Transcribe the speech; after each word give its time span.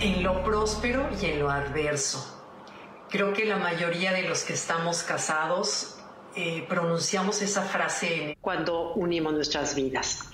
en 0.00 0.22
lo 0.22 0.42
próspero 0.42 1.08
y 1.20 1.26
en 1.26 1.40
lo 1.40 1.50
adverso. 1.50 2.38
Creo 3.10 3.32
que 3.32 3.44
la 3.44 3.56
mayoría 3.56 4.12
de 4.12 4.22
los 4.22 4.44
que 4.44 4.54
estamos 4.54 5.02
casados 5.02 5.96
eh, 6.36 6.64
pronunciamos 6.68 7.42
esa 7.42 7.62
frase 7.62 8.36
cuando 8.40 8.92
unimos 8.94 9.34
nuestras 9.34 9.74
vidas. 9.74 10.30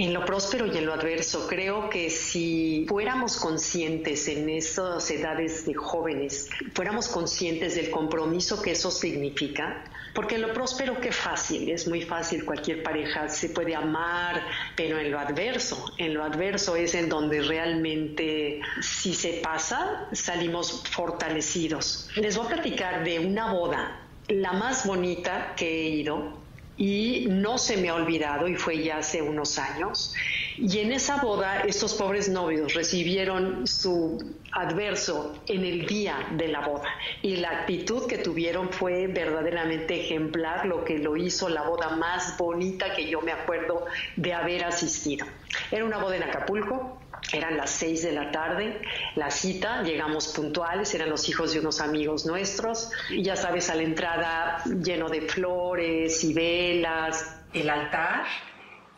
En 0.00 0.14
lo 0.14 0.24
próspero 0.24 0.66
y 0.66 0.78
en 0.78 0.86
lo 0.86 0.94
adverso, 0.94 1.48
creo 1.48 1.90
que 1.90 2.08
si 2.08 2.86
fuéramos 2.88 3.36
conscientes 3.36 4.28
en 4.28 4.48
esas 4.48 5.10
edades 5.10 5.66
de 5.66 5.74
jóvenes, 5.74 6.48
fuéramos 6.72 7.08
conscientes 7.08 7.74
del 7.74 7.90
compromiso 7.90 8.62
que 8.62 8.70
eso 8.70 8.92
significa, 8.92 9.82
porque 10.14 10.36
en 10.36 10.42
lo 10.42 10.52
próspero 10.52 11.00
qué 11.00 11.10
fácil, 11.10 11.68
es 11.68 11.88
muy 11.88 12.02
fácil, 12.02 12.44
cualquier 12.44 12.84
pareja 12.84 13.28
se 13.28 13.48
puede 13.48 13.74
amar, 13.74 14.40
pero 14.76 15.00
en 15.00 15.10
lo 15.10 15.18
adverso, 15.18 15.92
en 15.98 16.14
lo 16.14 16.22
adverso 16.22 16.76
es 16.76 16.94
en 16.94 17.08
donde 17.08 17.40
realmente 17.40 18.60
si 18.80 19.12
se 19.14 19.40
pasa, 19.42 20.06
salimos 20.12 20.84
fortalecidos. 20.88 22.08
Les 22.14 22.36
voy 22.36 22.46
a 22.46 22.50
platicar 22.50 23.02
de 23.02 23.18
una 23.18 23.52
boda, 23.52 24.00
la 24.28 24.52
más 24.52 24.86
bonita 24.86 25.54
que 25.56 25.66
he 25.66 25.88
ido, 25.88 26.37
y 26.78 27.26
no 27.28 27.58
se 27.58 27.76
me 27.76 27.88
ha 27.88 27.94
olvidado 27.96 28.46
y 28.46 28.54
fue 28.54 28.82
ya 28.82 28.98
hace 28.98 29.20
unos 29.20 29.58
años. 29.58 30.14
Y 30.56 30.78
en 30.78 30.92
esa 30.92 31.20
boda 31.20 31.62
estos 31.62 31.94
pobres 31.94 32.28
novios 32.28 32.74
recibieron 32.74 33.66
su 33.66 34.34
adverso 34.52 35.34
en 35.46 35.64
el 35.64 35.86
día 35.86 36.28
de 36.36 36.48
la 36.48 36.66
boda 36.66 36.88
y 37.22 37.36
la 37.36 37.50
actitud 37.50 38.06
que 38.06 38.18
tuvieron 38.18 38.70
fue 38.70 39.06
verdaderamente 39.08 40.00
ejemplar, 40.00 40.66
lo 40.66 40.84
que 40.84 40.98
lo 40.98 41.16
hizo 41.16 41.48
la 41.48 41.62
boda 41.62 41.90
más 41.90 42.36
bonita 42.38 42.94
que 42.94 43.08
yo 43.08 43.20
me 43.20 43.32
acuerdo 43.32 43.84
de 44.16 44.32
haber 44.32 44.64
asistido. 44.64 45.26
Era 45.70 45.84
una 45.84 45.98
boda 45.98 46.16
en 46.16 46.22
Acapulco, 46.22 46.97
eran 47.32 47.56
las 47.56 47.70
seis 47.70 48.02
de 48.02 48.12
la 48.12 48.30
tarde, 48.30 48.80
la 49.14 49.30
cita, 49.30 49.82
llegamos 49.82 50.28
puntuales, 50.28 50.94
eran 50.94 51.10
los 51.10 51.28
hijos 51.28 51.52
de 51.52 51.60
unos 51.60 51.80
amigos 51.80 52.26
nuestros, 52.26 52.90
y 53.10 53.22
ya 53.22 53.36
sabes, 53.36 53.70
a 53.70 53.74
la 53.74 53.82
entrada 53.82 54.62
lleno 54.64 55.08
de 55.08 55.22
flores 55.22 56.24
y 56.24 56.32
velas. 56.32 57.34
El 57.52 57.70
altar, 57.70 58.24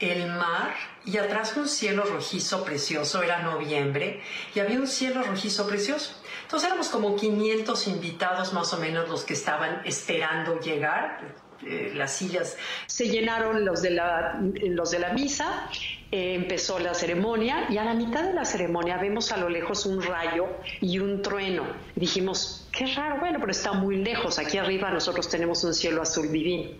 el 0.00 0.26
mar 0.26 0.74
y 1.04 1.16
atrás 1.18 1.56
un 1.56 1.68
cielo 1.68 2.04
rojizo 2.04 2.64
precioso, 2.64 3.22
era 3.22 3.42
noviembre, 3.42 4.20
y 4.54 4.60
había 4.60 4.78
un 4.78 4.88
cielo 4.88 5.22
rojizo 5.22 5.68
precioso. 5.68 6.20
Entonces 6.42 6.68
éramos 6.68 6.88
como 6.88 7.14
500 7.14 7.86
invitados 7.86 8.52
más 8.52 8.72
o 8.72 8.78
menos 8.78 9.08
los 9.08 9.22
que 9.24 9.34
estaban 9.34 9.82
esperando 9.84 10.58
llegar, 10.58 11.20
eh, 11.66 11.92
las 11.94 12.12
sillas. 12.12 12.56
Se 12.86 13.08
llenaron 13.08 13.64
los 13.64 13.82
de 13.82 13.90
la, 13.90 14.40
los 14.40 14.90
de 14.90 14.98
la 14.98 15.12
misa 15.12 15.68
eh, 16.12 16.34
empezó 16.34 16.80
la 16.80 16.92
ceremonia 16.92 17.66
y 17.68 17.78
a 17.78 17.84
la 17.84 17.94
mitad 17.94 18.24
de 18.24 18.32
la 18.32 18.44
ceremonia 18.44 18.96
vemos 18.96 19.30
a 19.30 19.36
lo 19.36 19.48
lejos 19.48 19.86
un 19.86 20.02
rayo 20.02 20.48
y 20.80 20.98
un 20.98 21.22
trueno. 21.22 21.62
Dijimos, 21.94 22.68
qué 22.72 22.86
raro, 22.96 23.20
bueno, 23.20 23.38
pero 23.38 23.52
está 23.52 23.74
muy 23.74 23.96
lejos. 23.96 24.40
Aquí 24.40 24.58
arriba 24.58 24.90
nosotros 24.90 25.28
tenemos 25.28 25.62
un 25.62 25.72
cielo 25.72 26.02
azul 26.02 26.32
divino. 26.32 26.70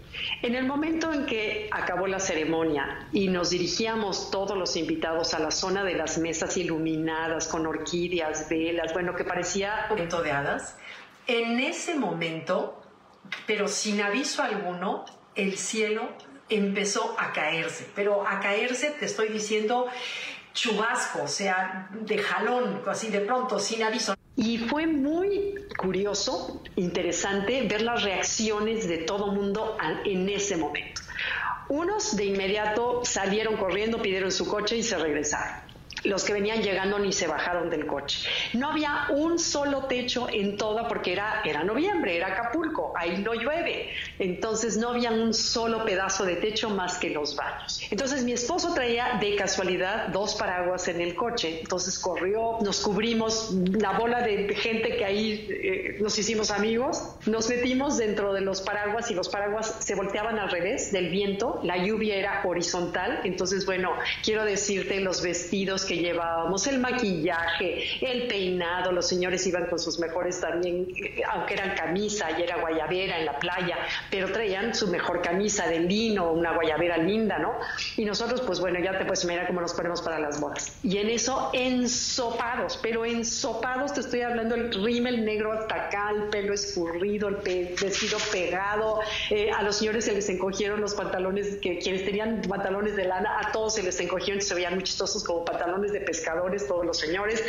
En 0.42 0.56
el 0.56 0.66
momento 0.66 1.12
en 1.12 1.26
que 1.26 1.68
acabó 1.70 2.08
la 2.08 2.18
ceremonia 2.18 3.06
y 3.12 3.28
nos 3.28 3.50
dirigíamos 3.50 4.32
todos 4.32 4.58
los 4.58 4.74
invitados 4.74 5.32
a 5.32 5.38
la 5.38 5.52
zona 5.52 5.84
de 5.84 5.94
las 5.94 6.18
mesas 6.18 6.56
iluminadas 6.56 7.46
con 7.46 7.68
orquídeas, 7.68 8.48
velas, 8.48 8.92
bueno, 8.92 9.14
que 9.14 9.22
parecía... 9.22 9.86
Cuento 9.90 10.22
de 10.22 10.32
hadas. 10.32 10.76
En 11.28 11.60
ese 11.60 11.94
momento, 11.94 12.79
pero 13.46 13.68
sin 13.68 14.00
aviso 14.00 14.42
alguno, 14.42 15.04
el 15.34 15.56
cielo 15.56 16.08
empezó 16.48 17.14
a 17.18 17.32
caerse, 17.32 17.86
pero 17.94 18.26
a 18.26 18.40
caerse 18.40 18.90
te 18.98 19.06
estoy 19.06 19.28
diciendo 19.28 19.86
chubasco, 20.52 21.22
o 21.22 21.28
sea, 21.28 21.88
de 21.92 22.18
jalón, 22.18 22.82
así 22.86 23.08
de 23.08 23.20
pronto, 23.20 23.58
sin 23.58 23.82
aviso. 23.82 24.14
Y 24.36 24.58
fue 24.58 24.86
muy 24.86 25.54
curioso, 25.76 26.62
interesante 26.76 27.62
ver 27.62 27.82
las 27.82 28.02
reacciones 28.02 28.88
de 28.88 28.98
todo 28.98 29.28
mundo 29.28 29.76
en 30.04 30.28
ese 30.28 30.56
momento. 30.56 31.02
Unos 31.68 32.16
de 32.16 32.24
inmediato 32.24 33.04
salieron 33.04 33.56
corriendo, 33.56 34.02
pidieron 34.02 34.32
su 34.32 34.48
coche 34.48 34.76
y 34.76 34.82
se 34.82 34.98
regresaron 34.98 35.69
los 36.04 36.24
que 36.24 36.32
venían 36.32 36.62
llegando 36.62 36.98
ni 36.98 37.12
se 37.12 37.26
bajaron 37.26 37.70
del 37.70 37.86
coche. 37.86 38.28
No 38.54 38.70
había 38.70 39.06
un 39.10 39.38
solo 39.38 39.84
techo 39.84 40.28
en 40.30 40.56
toda 40.56 40.88
porque 40.88 41.12
era, 41.12 41.42
era 41.44 41.64
noviembre, 41.64 42.16
era 42.16 42.28
Acapulco, 42.28 42.92
ahí 42.96 43.18
no 43.18 43.34
llueve. 43.34 43.90
Entonces 44.18 44.76
no 44.76 44.90
había 44.90 45.10
un 45.10 45.34
solo 45.34 45.84
pedazo 45.84 46.24
de 46.24 46.36
techo 46.36 46.70
más 46.70 46.98
que 46.98 47.10
los 47.10 47.36
baños. 47.36 47.80
Entonces 47.90 48.24
mi 48.24 48.32
esposo 48.32 48.74
traía 48.74 49.18
de 49.20 49.36
casualidad 49.36 50.08
dos 50.08 50.34
paraguas 50.34 50.88
en 50.88 51.00
el 51.00 51.14
coche. 51.14 51.60
Entonces 51.60 51.98
corrió, 51.98 52.58
nos 52.62 52.80
cubrimos 52.80 53.52
la 53.52 53.92
bola 53.98 54.22
de 54.22 54.54
gente 54.54 54.96
que 54.96 55.04
ahí 55.04 55.46
eh, 55.50 55.98
nos 56.00 56.18
hicimos 56.18 56.50
amigos, 56.50 57.02
nos 57.26 57.48
metimos 57.48 57.98
dentro 57.98 58.32
de 58.32 58.40
los 58.40 58.60
paraguas 58.60 59.10
y 59.10 59.14
los 59.14 59.28
paraguas 59.28 59.76
se 59.80 59.94
volteaban 59.94 60.38
al 60.38 60.50
revés 60.50 60.92
del 60.92 61.10
viento, 61.10 61.60
la 61.62 61.84
lluvia 61.84 62.16
era 62.16 62.42
horizontal. 62.44 63.20
Entonces, 63.24 63.66
bueno, 63.66 63.92
quiero 64.22 64.44
decirte 64.44 65.00
los 65.00 65.22
vestidos 65.22 65.84
que 65.90 65.96
llevábamos, 65.96 66.68
el 66.68 66.78
maquillaje, 66.78 67.82
el 68.00 68.28
peinado, 68.28 68.92
los 68.92 69.08
señores 69.08 69.44
iban 69.48 69.66
con 69.66 69.80
sus 69.80 69.98
mejores 69.98 70.40
también, 70.40 70.86
aunque 71.32 71.54
eran 71.54 71.74
camisa 71.74 72.28
y 72.38 72.42
era 72.42 72.58
guayabera 72.58 73.18
en 73.18 73.26
la 73.26 73.36
playa, 73.40 73.76
pero 74.08 74.30
traían 74.30 74.72
su 74.72 74.86
mejor 74.86 75.20
camisa 75.20 75.66
de 75.66 75.80
lino, 75.80 76.30
una 76.30 76.54
guayabera 76.54 76.96
linda, 76.96 77.40
¿no? 77.40 77.58
Y 77.96 78.04
nosotros, 78.04 78.40
pues 78.42 78.60
bueno, 78.60 78.78
ya 78.78 78.96
te 78.96 79.04
puedes 79.04 79.24
mirar 79.24 79.48
cómo 79.48 79.60
nos 79.60 79.74
ponemos 79.74 80.00
para 80.00 80.20
las 80.20 80.40
bodas. 80.40 80.78
Y 80.84 80.98
en 80.98 81.08
eso, 81.08 81.50
ensopados, 81.54 82.78
pero 82.80 83.04
ensopados, 83.04 83.92
te 83.92 83.98
estoy 83.98 84.20
hablando 84.20 84.54
el 84.54 84.72
rímel 84.72 85.24
negro 85.24 85.52
hasta 85.52 85.74
acá, 85.74 86.12
el 86.14 86.28
pelo 86.28 86.54
escurrido, 86.54 87.26
el 87.26 87.74
vestido 87.82 88.18
pegado, 88.30 89.00
eh, 89.30 89.50
a 89.50 89.64
los 89.64 89.74
señores 89.74 90.04
se 90.04 90.12
les 90.12 90.28
encogieron 90.28 90.80
los 90.80 90.94
pantalones, 90.94 91.56
que 91.56 91.80
quienes 91.80 92.04
tenían 92.04 92.42
pantalones 92.42 92.94
de 92.94 93.06
lana, 93.06 93.40
a 93.40 93.50
todos 93.50 93.74
se 93.74 93.82
les 93.82 93.98
encogieron, 93.98 94.40
se 94.40 94.54
veían 94.54 94.74
muy 94.74 94.84
chistosos 94.84 95.24
como 95.24 95.44
pantalones 95.44 95.79
de 95.88 96.00
pescadores, 96.00 96.66
todos 96.66 96.84
los 96.84 96.98
señores. 96.98 97.44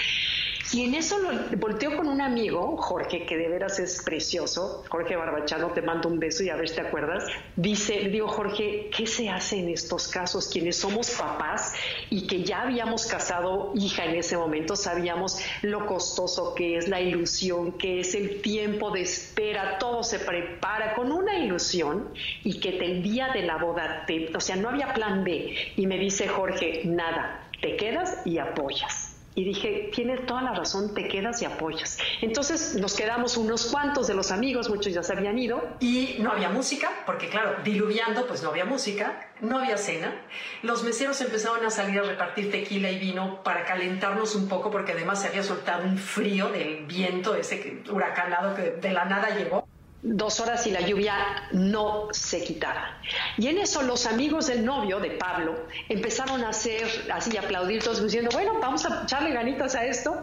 Y 0.74 0.86
en 0.86 0.96
eso 0.96 1.20
lo 1.20 1.58
volteó 1.58 1.98
con 1.98 2.08
un 2.08 2.22
amigo, 2.22 2.78
Jorge, 2.78 3.26
que 3.26 3.36
de 3.36 3.50
veras 3.50 3.78
es 3.80 4.02
precioso, 4.04 4.86
Jorge 4.88 5.18
Barbachano, 5.18 5.72
te 5.72 5.82
mando 5.82 6.08
un 6.08 6.18
beso 6.18 6.44
y 6.44 6.50
a 6.50 6.56
ver 6.56 6.70
si 6.70 6.76
te 6.76 6.82
acuerdas. 6.82 7.26
Dice, 7.58 8.08
digo, 8.10 8.30
Jorge, 8.30 8.90
¿qué 8.96 9.06
se 9.06 9.28
hace 9.28 9.60
en 9.60 9.68
estos 9.68 10.08
casos? 10.08 10.48
Quienes 10.48 10.78
somos 10.78 11.10
papás 11.12 11.74
y 12.10 12.26
que 12.26 12.44
ya 12.44 12.62
habíamos 12.62 13.06
casado 13.06 13.74
hija 13.76 14.06
en 14.06 14.16
ese 14.16 14.38
momento, 14.38 14.78
sabíamos 14.78 15.40
lo 15.62 15.86
costoso 15.86 16.56
que 16.56 16.78
es 16.78 16.88
la 16.88 17.02
ilusión, 17.02 17.74
que 17.74 18.00
es 18.00 18.16
el 18.16 18.42
tiempo 18.42 18.92
de 18.92 19.02
espera, 19.02 19.78
todo 19.78 20.04
se 20.04 20.20
prepara 20.20 20.94
con 20.96 21.12
una 21.12 21.38
ilusión 21.38 22.14
y 22.46 22.62
que 22.62 22.78
el 22.78 23.04
día 23.04 23.28
de 23.34 23.42
la 23.42 23.58
boda, 23.58 24.06
te, 24.08 24.32
o 24.34 24.40
sea, 24.40 24.56
no 24.56 24.70
había 24.70 24.94
plan 24.94 25.26
B. 25.26 25.54
Y 25.76 25.86
me 25.86 25.98
dice 25.98 26.30
Jorge, 26.30 26.84
nada, 26.86 27.50
te 27.62 27.78
quedas 27.78 28.18
y 28.26 28.40
apoyas. 28.40 29.08
Y 29.34 29.46
dije, 29.46 29.90
tienes 29.94 30.26
toda 30.26 30.42
la 30.42 30.54
razón, 30.54 30.94
te 30.94 31.08
quedas 31.08 31.42
y 31.42 31.46
apoyas. 31.46 31.98
Entonces 32.22 32.76
nos 32.76 32.94
quedamos 32.94 33.38
unos 33.38 33.68
cuantos 33.68 34.08
de 34.08 34.14
los 34.14 34.30
amigos, 34.30 34.70
muchos 34.70 34.92
ya 34.92 35.04
se 35.04 35.14
habían 35.14 35.40
ido. 35.40 35.64
Y 35.80 36.18
no 36.20 36.34
había 36.34 36.50
música, 36.50 36.90
porque 37.06 37.30
claro, 37.30 37.56
diluviando, 37.64 38.28
pues 38.28 38.44
no 38.44 38.50
había 38.50 38.66
música, 38.66 39.30
no 39.40 39.60
había 39.60 39.78
cena. 39.78 40.14
Los 40.64 40.84
meseros 40.84 41.22
empezaron 41.22 41.66
a 41.66 41.70
salir 41.70 42.00
a 42.00 42.04
repartir 42.04 42.52
tequila 42.52 42.92
y 42.92 43.00
vino 43.00 43.42
para 43.42 43.64
calentarnos 43.64 44.36
un 44.36 44.50
poco, 44.50 44.70
porque 44.70 44.92
además 44.92 45.22
se 45.22 45.30
había 45.30 45.44
soltado 45.44 45.86
un 45.86 45.98
frío 45.98 46.50
del 46.50 46.86
viento, 46.86 47.34
ese 47.34 47.84
huracanado 47.90 48.54
que 48.54 48.72
de 48.72 48.92
la 48.92 49.06
nada 49.06 49.30
llegó 49.38 49.66
dos 50.04 50.40
horas 50.40 50.66
y 50.66 50.72
la 50.72 50.82
lluvia 50.82 51.16
no 51.52 52.08
se 52.12 52.44
quitaba. 52.44 52.98
Y 53.38 53.48
en 53.48 53.60
eso 53.60 53.82
los 53.84 54.06
amigos 54.06 54.48
del 54.48 54.66
novio, 54.66 55.00
de 55.00 55.12
Pablo, 55.12 55.56
empezaron 55.90 56.44
a 56.44 56.50
hacer 56.50 56.88
así, 57.14 57.38
aplaudir 57.38 57.84
todos 57.84 58.02
diciendo, 58.02 58.30
bueno, 58.34 58.60
vamos 58.60 58.86
a 58.86 59.04
echarle 59.04 59.32
ganitas 59.32 59.76
a 59.76 59.86
esto. 59.86 60.16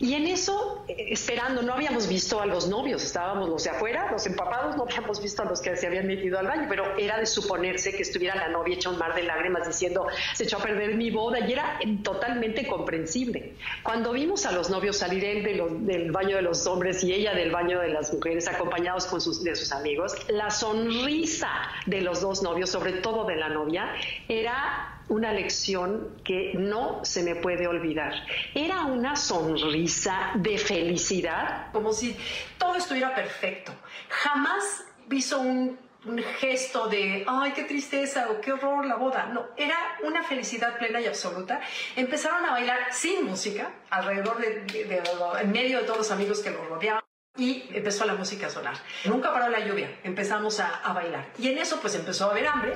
Y 0.00 0.14
en 0.14 0.26
eso, 0.26 0.84
eh, 0.88 1.06
esperando, 1.10 1.62
no 1.62 1.74
habíamos 1.74 2.08
visto 2.08 2.40
a 2.40 2.46
los 2.46 2.66
novios, 2.68 3.04
estábamos 3.04 3.48
los 3.48 3.62
de 3.62 3.70
afuera, 3.70 4.10
los 4.10 4.26
empapados, 4.26 4.76
no 4.76 4.82
habíamos 4.82 5.22
visto 5.22 5.42
a 5.42 5.44
los 5.44 5.60
que 5.60 5.76
se 5.76 5.86
habían 5.86 6.08
metido 6.08 6.40
al 6.40 6.48
baño, 6.48 6.66
pero 6.68 6.98
era 6.98 7.18
de 7.18 7.26
suponerse 7.26 7.92
que 7.92 8.02
estuviera 8.02 8.34
la 8.34 8.48
novia 8.48 8.74
hecha 8.74 8.90
un 8.90 8.98
mar 8.98 9.14
de 9.14 9.22
lágrimas 9.22 9.68
diciendo, 9.68 10.08
se 10.34 10.44
echó 10.44 10.56
a 10.56 10.62
perder 10.62 10.96
mi 10.96 11.12
boda, 11.12 11.38
y 11.46 11.52
era 11.52 11.78
totalmente 12.02 12.66
comprensible. 12.66 13.54
Cuando 13.84 14.12
vimos 14.12 14.44
a 14.44 14.50
los 14.50 14.70
novios 14.70 14.96
salir 14.96 15.24
él 15.24 15.44
del 15.86 16.10
baño 16.10 16.34
de 16.34 16.42
los 16.42 16.66
hombres 16.66 17.04
y 17.04 17.12
ella 17.12 17.34
del 17.34 17.52
baño 17.52 17.78
de 17.78 17.88
las 17.88 18.12
mujeres, 18.12 18.48
acompañados 18.48 19.06
de 19.12 19.54
sus 19.54 19.72
amigos, 19.72 20.16
la 20.28 20.50
sonrisa 20.50 21.50
de 21.86 22.00
los 22.00 22.20
dos 22.20 22.42
novios, 22.42 22.70
sobre 22.70 22.94
todo 22.94 23.24
de 23.24 23.36
la 23.36 23.48
novia, 23.48 23.94
era 24.28 25.02
una 25.08 25.32
lección 25.32 26.16
que 26.24 26.52
no 26.54 27.04
se 27.04 27.22
me 27.22 27.36
puede 27.36 27.66
olvidar. 27.66 28.14
Era 28.54 28.86
una 28.86 29.16
sonrisa 29.16 30.32
de 30.36 30.56
felicidad. 30.56 31.70
Como 31.72 31.92
si 31.92 32.16
todo 32.58 32.76
estuviera 32.76 33.14
perfecto. 33.14 33.72
Jamás 34.08 34.84
hizo 35.10 35.40
un 35.40 35.78
un 36.04 36.18
gesto 36.18 36.88
de, 36.88 37.24
ay, 37.26 37.52
qué 37.52 37.62
tristeza 37.64 38.28
o 38.30 38.40
qué 38.40 38.52
horror 38.52 38.84
la 38.86 38.96
boda. 38.96 39.26
No, 39.26 39.46
era 39.56 39.76
una 40.02 40.22
felicidad 40.22 40.76
plena 40.78 41.00
y 41.00 41.06
absoluta. 41.06 41.60
Empezaron 41.94 42.44
a 42.44 42.52
bailar 42.52 42.92
sin 42.92 43.24
música, 43.24 43.70
alrededor 43.90 44.38
de, 44.38 45.02
en 45.40 45.52
medio 45.52 45.78
de 45.78 45.84
todos 45.84 45.98
los 45.98 46.10
amigos 46.10 46.40
que 46.40 46.50
lo 46.50 46.64
rodeaban. 46.64 47.02
Y 47.38 47.64
empezó 47.72 48.04
la 48.04 48.14
música 48.14 48.48
a 48.48 48.50
sonar. 48.50 48.74
Nunca 49.06 49.32
paró 49.32 49.48
la 49.48 49.60
lluvia, 49.60 49.88
empezamos 50.04 50.60
a, 50.60 50.68
a 50.68 50.92
bailar. 50.92 51.28
Y 51.38 51.48
en 51.48 51.56
eso 51.56 51.80
pues 51.80 51.94
empezó 51.94 52.26
a 52.26 52.32
haber 52.32 52.46
hambre. 52.46 52.74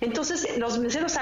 Entonces 0.00 0.56
los 0.58 0.78
meseros 0.78 1.16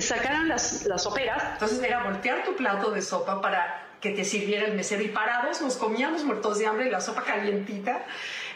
sacaron 0.00 0.48
las, 0.48 0.86
las 0.86 1.02
soperas. 1.02 1.42
Entonces 1.52 1.82
era 1.82 2.02
voltear 2.02 2.42
tu 2.44 2.56
plato 2.56 2.90
de 2.92 3.02
sopa 3.02 3.42
para 3.42 3.88
que 4.00 4.10
te 4.10 4.24
sirviera 4.24 4.66
el 4.66 4.74
mesero 4.74 5.02
y 5.02 5.08
parados 5.08 5.60
nos 5.60 5.76
comíamos 5.76 6.24
muertos 6.24 6.58
de 6.58 6.66
hambre 6.66 6.90
la 6.90 7.02
sopa 7.02 7.24
calientita. 7.24 8.06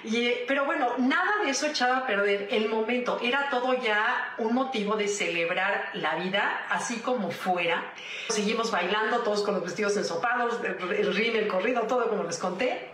Y, 0.03 0.31
pero 0.47 0.65
bueno, 0.65 0.95
nada 0.97 1.45
de 1.45 1.51
eso 1.51 1.67
echaba 1.67 1.99
a 1.99 2.07
perder 2.07 2.49
el 2.51 2.71
momento. 2.71 3.19
Era 3.23 3.51
todo 3.51 3.75
ya 3.83 4.35
un 4.39 4.55
motivo 4.55 4.97
de 4.97 5.09
celebrar 5.09 5.91
la 5.93 6.17
vida, 6.17 6.67
así 6.71 7.01
como 7.01 7.31
fuera. 7.31 7.93
Seguimos 8.31 8.71
bailando, 8.71 9.19
todos 9.19 9.43
con 9.43 9.55
los 9.55 9.65
vestidos 9.65 9.95
ensopados, 9.99 10.59
el 10.65 11.37
el 11.37 11.49
corrido, 11.49 11.83
todo 11.83 12.09
como 12.09 12.23
les 12.23 12.39
conté. 12.39 12.91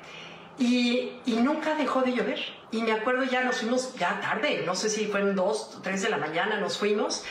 Y, 0.58 1.12
y, 1.26 1.32
nunca 1.42 1.74
dejó 1.74 2.02
de 2.02 2.12
llover. 2.12 2.40
Y 2.70 2.82
me 2.82 2.92
acuerdo 2.92 3.24
ya 3.24 3.42
nos 3.42 3.58
fuimos 3.58 3.94
ya 3.94 4.20
tarde, 4.20 4.62
no 4.64 4.74
sé 4.74 4.88
si 4.88 5.06
fueron 5.06 5.34
dos, 5.34 5.78
tres 5.82 6.02
de 6.02 6.10
la 6.10 6.16
mañana, 6.16 6.58
nos 6.58 6.78
fuimos. 6.78 7.24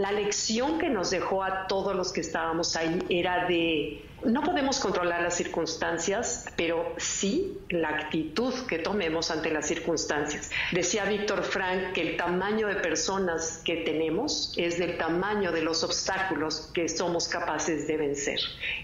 La 0.00 0.12
lección 0.12 0.78
que 0.78 0.88
nos 0.88 1.10
dejó 1.10 1.44
a 1.44 1.66
todos 1.66 1.94
los 1.94 2.10
que 2.10 2.22
estábamos 2.22 2.74
ahí 2.74 3.04
era 3.10 3.46
de 3.46 4.02
no 4.24 4.42
podemos 4.42 4.78
controlar 4.80 5.22
las 5.22 5.36
circunstancias, 5.36 6.46
pero 6.56 6.94
sí 6.98 7.56
la 7.70 7.88
actitud 7.88 8.52
que 8.68 8.78
tomemos 8.78 9.30
ante 9.30 9.50
las 9.50 9.66
circunstancias. 9.66 10.50
Decía 10.72 11.04
Víctor 11.04 11.42
Frank 11.42 11.92
que 11.94 12.02
el 12.02 12.16
tamaño 12.16 12.66
de 12.68 12.76
personas 12.76 13.62
que 13.64 13.76
tenemos 13.76 14.52
es 14.56 14.78
del 14.78 14.98
tamaño 14.98 15.52
de 15.52 15.62
los 15.62 15.82
obstáculos 15.84 16.70
que 16.74 16.88
somos 16.88 17.28
capaces 17.28 17.86
de 17.86 17.96
vencer. 17.96 18.40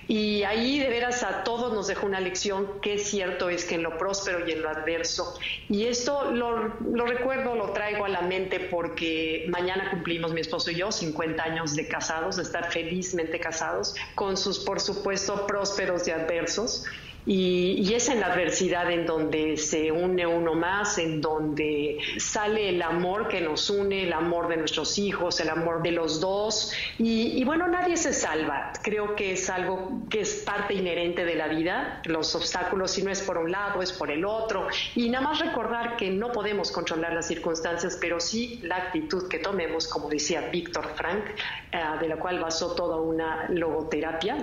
Y 0.08 0.42
ahí 0.44 0.78
de 0.78 0.88
veras 0.88 1.22
a 1.22 1.44
todos 1.44 1.72
nos 1.74 1.86
dejó 1.86 2.06
una 2.06 2.20
lección 2.20 2.80
que 2.80 2.94
es 2.94 3.06
cierto 3.10 3.50
es 3.50 3.64
que 3.64 3.74
en 3.74 3.82
lo 3.82 3.98
próspero 3.98 4.48
y 4.48 4.52
en 4.52 4.62
lo 4.62 4.70
adverso. 4.70 5.38
Y 5.68 5.84
esto 5.84 6.30
lo, 6.30 7.06
recuerdo, 7.06 7.54
lo 7.54 7.72
traigo 7.72 8.06
a 8.06 8.08
la 8.08 8.22
mente 8.22 8.58
porque 8.58 9.46
mañana 9.48 9.90
cumplimos 9.90 10.32
mi 10.32 10.40
esposo 10.40 10.70
y 10.70 10.76
yo 10.76 10.90
50 11.06 11.42
años 11.42 11.74
de 11.74 11.86
casados, 11.88 12.36
de 12.36 12.42
estar 12.42 12.70
felizmente 12.70 13.38
casados, 13.38 13.94
con 14.14 14.36
sus, 14.36 14.58
por 14.60 14.80
supuesto, 14.80 15.46
prósperos 15.46 16.06
y 16.08 16.10
adversos. 16.10 16.84
Y, 17.26 17.92
es 17.92 18.08
en 18.08 18.20
la 18.20 18.26
adversidad 18.26 18.90
en 18.90 19.04
donde 19.04 19.56
se 19.56 19.90
une 19.90 20.26
uno 20.26 20.54
más, 20.54 20.98
en 20.98 21.20
donde 21.20 21.98
sale 22.18 22.68
el 22.68 22.80
amor 22.82 23.26
que 23.26 23.40
nos 23.40 23.68
une, 23.68 24.04
el 24.04 24.12
amor 24.12 24.48
de 24.48 24.58
nuestros 24.58 24.96
hijos, 24.98 25.40
el 25.40 25.48
amor 25.48 25.82
de 25.82 25.90
los 25.90 26.20
dos. 26.20 26.72
Y, 26.98 27.42
bueno, 27.44 27.66
nadie 27.66 27.96
se 27.96 28.12
salva. 28.12 28.72
Creo 28.82 29.16
que 29.16 29.32
es 29.32 29.50
algo 29.50 30.02
que 30.08 30.20
es 30.20 30.34
parte 30.46 30.74
inherente 30.74 31.24
de 31.24 31.34
la 31.34 31.48
vida. 31.48 32.00
Los 32.04 32.34
obstáculos, 32.36 32.92
si 32.92 33.02
no 33.02 33.10
es 33.10 33.22
por 33.22 33.38
un 33.38 33.50
lado, 33.50 33.82
es 33.82 33.92
por 33.92 34.10
el 34.10 34.24
otro. 34.24 34.68
Y 34.94 35.08
nada 35.08 35.24
más 35.24 35.40
recordar 35.40 35.96
que 35.96 36.10
no 36.10 36.30
podemos 36.30 36.70
controlar 36.70 37.12
las 37.12 37.26
circunstancias, 37.26 37.98
pero 38.00 38.20
sí 38.20 38.60
la 38.62 38.76
actitud 38.76 39.28
que 39.28 39.40
tomemos, 39.40 39.88
como 39.88 40.08
decía 40.08 40.48
Víctor 40.52 40.92
Frank, 40.94 41.24
eh, 41.72 41.82
de 42.00 42.08
la 42.08 42.16
cual 42.16 42.38
basó 42.38 42.74
toda 42.74 43.00
una 43.00 43.48
logoterapia 43.48 44.36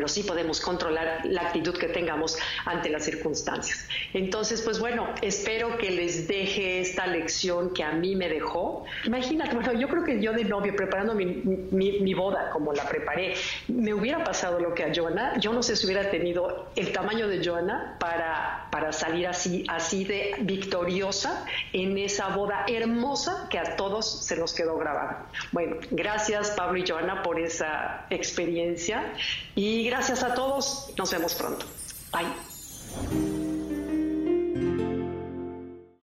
pero 0.00 0.08
sí 0.08 0.22
podemos 0.22 0.62
controlar 0.62 1.26
la 1.26 1.42
actitud 1.42 1.76
que 1.76 1.88
tengamos 1.88 2.38
ante 2.64 2.88
las 2.88 3.04
circunstancias. 3.04 3.86
Entonces, 4.14 4.62
pues 4.62 4.80
bueno, 4.80 5.06
espero 5.20 5.76
que 5.76 5.90
les 5.90 6.26
deje 6.26 6.80
esta 6.80 7.06
lección 7.06 7.74
que 7.74 7.84
a 7.84 7.92
mí 7.92 8.16
me 8.16 8.30
dejó. 8.30 8.86
Imagínate, 9.04 9.54
bueno, 9.54 9.74
yo 9.74 9.88
creo 9.88 10.02
que 10.02 10.22
yo 10.22 10.32
de 10.32 10.44
novio 10.44 10.74
preparando 10.74 11.14
mi, 11.14 11.26
mi, 11.26 12.14
boda 12.14 12.48
como 12.48 12.72
la 12.72 12.88
preparé, 12.88 13.34
me 13.68 13.92
hubiera 13.92 14.24
pasado 14.24 14.58
lo 14.58 14.72
que 14.72 14.84
a 14.84 14.92
Joana, 14.94 15.38
yo 15.38 15.52
no 15.52 15.62
sé 15.62 15.76
si 15.76 15.84
hubiera 15.84 16.10
tenido 16.10 16.70
el 16.76 16.92
tamaño 16.92 17.28
de 17.28 17.44
Joana 17.44 17.98
para, 18.00 18.68
para 18.70 18.94
salir 18.94 19.26
así, 19.26 19.66
así 19.68 20.04
de 20.04 20.36
victoriosa 20.40 21.44
en 21.74 21.98
esa 21.98 22.28
boda 22.28 22.64
hermosa 22.66 23.48
que 23.50 23.58
a 23.58 23.76
todos 23.76 24.24
se 24.24 24.34
nos 24.38 24.54
quedó 24.54 24.78
grabada. 24.78 25.26
Bueno, 25.52 25.76
gracias 25.90 26.52
Pablo 26.52 26.78
y 26.78 26.88
Joana 26.88 27.22
por 27.22 27.38
esa 27.38 28.06
experiencia 28.08 29.12
y 29.54 29.89
gracias 29.90 30.22
a 30.22 30.34
todos. 30.34 30.88
Nos 30.96 31.10
vemos 31.10 31.34
pronto. 31.34 31.66
Bye. 32.12 33.29